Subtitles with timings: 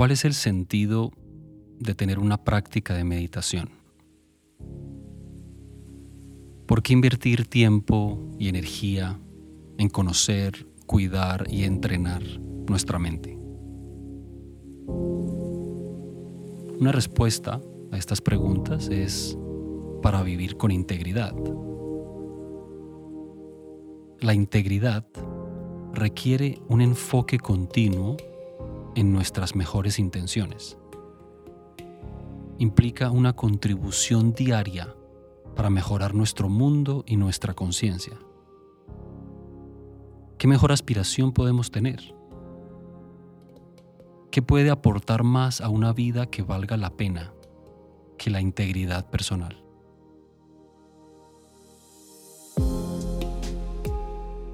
[0.00, 1.12] ¿cuál es el sentido
[1.78, 3.68] de tener una práctica de meditación?
[6.66, 9.20] ¿Por qué invertir tiempo y energía
[9.76, 12.22] en conocer, cuidar y entrenar
[12.66, 13.36] nuestra mente?
[16.78, 17.60] Una respuesta
[17.92, 19.36] a estas preguntas es
[20.00, 21.34] para vivir con integridad.
[24.20, 25.06] La integridad
[25.92, 28.16] requiere un enfoque continuo
[28.94, 30.78] en nuestras mejores intenciones.
[32.58, 34.94] Implica una contribución diaria
[35.56, 38.18] para mejorar nuestro mundo y nuestra conciencia.
[40.38, 42.14] ¿Qué mejor aspiración podemos tener?
[44.30, 47.32] ¿Qué puede aportar más a una vida que valga la pena
[48.16, 49.62] que la integridad personal?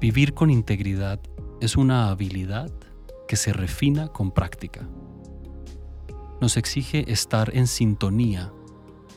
[0.00, 1.20] Vivir con integridad
[1.60, 2.70] es una habilidad
[3.28, 4.88] que se refina con práctica.
[6.40, 8.52] Nos exige estar en sintonía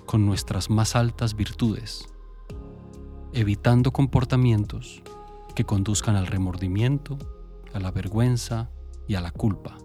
[0.05, 2.07] con nuestras más altas virtudes,
[3.33, 5.01] evitando comportamientos
[5.55, 7.17] que conduzcan al remordimiento,
[7.73, 8.69] a la vergüenza
[9.07, 9.77] y a la culpa.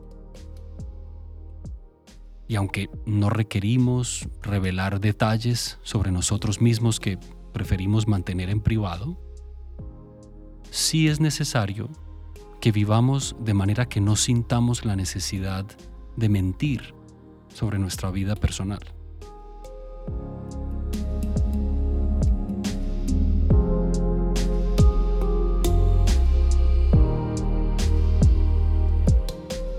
[2.49, 7.19] Y aunque no requerimos revelar detalles sobre nosotros mismos que
[7.53, 9.19] preferimos mantener en privado,
[10.71, 11.89] sí es necesario
[12.61, 15.67] que vivamos de manera que no sintamos la necesidad
[16.17, 16.95] de mentir
[17.49, 18.81] sobre nuestra vida personal.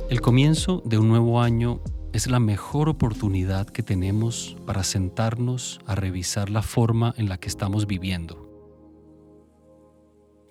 [0.10, 1.82] El comienzo de un nuevo año
[2.14, 7.50] es la mejor oportunidad que tenemos para sentarnos a revisar la forma en la que
[7.50, 8.48] estamos viviendo.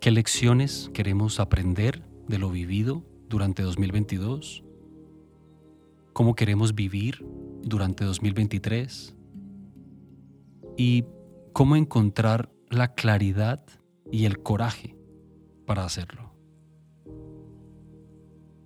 [0.01, 4.65] ¿Qué lecciones queremos aprender de lo vivido durante 2022?
[6.13, 7.27] ¿Cómo queremos vivir
[7.63, 9.15] durante 2023?
[10.77, 11.05] ¿Y
[11.53, 13.65] cómo encontrar la claridad
[14.11, 14.97] y el coraje
[15.67, 16.35] para hacerlo?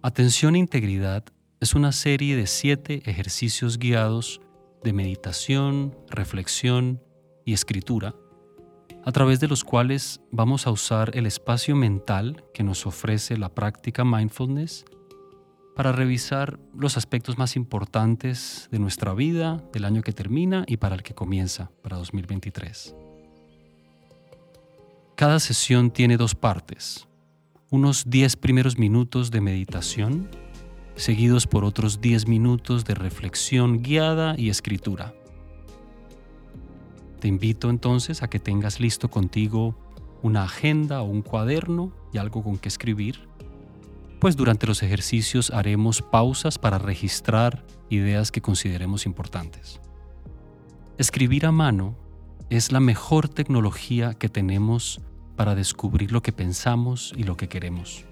[0.02, 1.24] Atención e integridad
[1.60, 4.40] es una serie de siete ejercicios guiados
[4.82, 7.02] de meditación, reflexión
[7.44, 8.14] y escritura
[9.04, 13.48] a través de los cuales vamos a usar el espacio mental que nos ofrece la
[13.48, 14.84] práctica mindfulness
[15.74, 20.94] para revisar los aspectos más importantes de nuestra vida, del año que termina y para
[20.94, 22.94] el que comienza, para 2023.
[25.14, 27.08] Cada sesión tiene dos partes,
[27.70, 30.28] unos 10 primeros minutos de meditación,
[30.96, 35.14] seguidos por otros 10 minutos de reflexión guiada y escritura.
[37.20, 39.76] Te invito entonces a que tengas listo contigo
[40.22, 43.28] una agenda o un cuaderno y algo con que escribir,
[44.20, 49.80] pues durante los ejercicios haremos pausas para registrar ideas que consideremos importantes.
[50.96, 51.94] Escribir a mano
[52.48, 55.00] es la mejor tecnología que tenemos
[55.36, 58.04] para descubrir lo que pensamos y lo que queremos.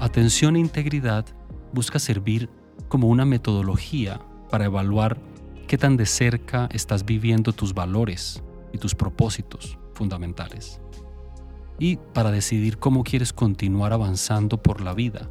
[0.00, 1.26] Atención e integridad
[1.74, 2.48] busca servir
[2.88, 4.18] como una metodología
[4.48, 5.20] para evaluar
[5.68, 10.80] qué tan de cerca estás viviendo tus valores y tus propósitos fundamentales.
[11.78, 15.28] Y para decidir cómo quieres continuar avanzando por la vida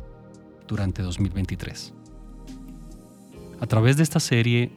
[0.67, 1.95] durante 2023.
[3.59, 4.71] A través de esta serie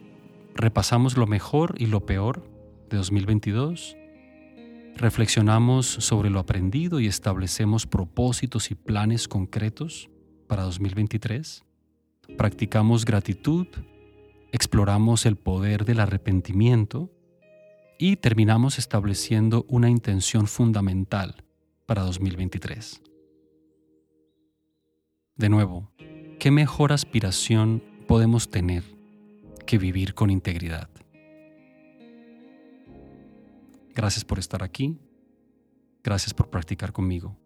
[0.55, 2.43] repasamos lo mejor y lo peor
[2.89, 3.95] de 2022
[4.95, 10.09] reflexionamos sobre lo aprendido y establecemos propósitos y planes concretos
[10.47, 11.63] para 2023,
[12.37, 13.67] practicamos gratitud,
[14.51, 17.11] exploramos el poder del arrepentimiento
[17.97, 21.43] y terminamos estableciendo una intención fundamental
[21.85, 23.01] para 2023.
[25.35, 25.91] De nuevo,
[26.39, 28.83] ¿qué mejor aspiración podemos tener
[29.65, 30.89] que vivir con integridad?
[33.93, 34.99] Gracias por estar aquí.
[36.03, 37.37] Gracias por practicar conmigo.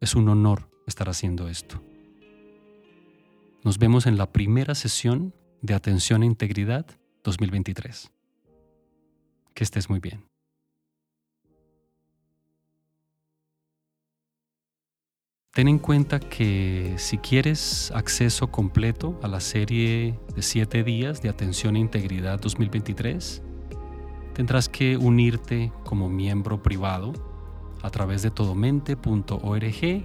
[0.00, 1.82] Es un honor estar haciendo esto.
[3.64, 6.86] Nos vemos en la primera sesión de Atención e Integridad
[7.24, 8.10] 2023.
[9.54, 10.24] Que estés muy bien.
[15.52, 21.28] Ten en cuenta que si quieres acceso completo a la serie de 7 días de
[21.28, 23.42] Atención e Integridad 2023,
[24.40, 27.12] tendrás que unirte como miembro privado
[27.82, 30.04] a través de todomente.org,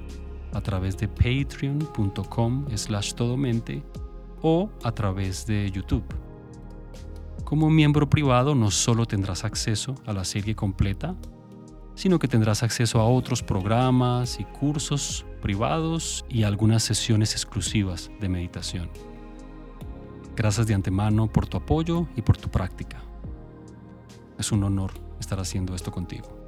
[0.52, 3.82] a través de patreon.com slash todomente
[4.42, 6.04] o a través de YouTube.
[7.46, 11.16] Como miembro privado no solo tendrás acceso a la serie completa,
[11.96, 18.28] sino que tendrás acceso a otros programas y cursos privados y algunas sesiones exclusivas de
[18.28, 18.90] meditación.
[20.36, 23.02] Gracias de antemano por tu apoyo y por tu práctica.
[24.38, 26.45] Es un honor estar haciendo esto contigo.